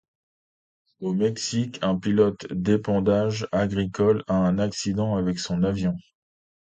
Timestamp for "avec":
5.15-5.37